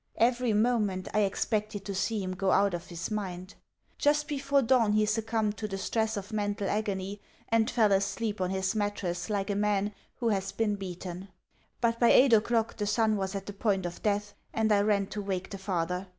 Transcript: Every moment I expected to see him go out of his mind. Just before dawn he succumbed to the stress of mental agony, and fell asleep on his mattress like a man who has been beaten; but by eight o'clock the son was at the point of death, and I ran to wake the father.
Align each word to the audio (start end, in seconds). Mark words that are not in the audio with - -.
Every 0.17 0.51
moment 0.51 1.09
I 1.13 1.19
expected 1.19 1.85
to 1.85 1.93
see 1.93 2.23
him 2.23 2.31
go 2.33 2.49
out 2.49 2.73
of 2.73 2.87
his 2.87 3.11
mind. 3.11 3.53
Just 3.99 4.27
before 4.27 4.63
dawn 4.63 4.93
he 4.93 5.05
succumbed 5.05 5.57
to 5.57 5.67
the 5.67 5.77
stress 5.77 6.17
of 6.17 6.33
mental 6.33 6.67
agony, 6.67 7.21
and 7.49 7.69
fell 7.69 7.91
asleep 7.91 8.41
on 8.41 8.49
his 8.49 8.73
mattress 8.73 9.29
like 9.29 9.51
a 9.51 9.55
man 9.55 9.93
who 10.15 10.29
has 10.29 10.51
been 10.53 10.73
beaten; 10.75 11.27
but 11.81 11.99
by 11.99 12.09
eight 12.09 12.33
o'clock 12.33 12.77
the 12.77 12.87
son 12.87 13.15
was 13.15 13.35
at 13.35 13.45
the 13.45 13.53
point 13.53 13.85
of 13.85 14.01
death, 14.01 14.33
and 14.55 14.71
I 14.71 14.81
ran 14.81 15.05
to 15.05 15.21
wake 15.21 15.51
the 15.51 15.59
father. 15.59 16.07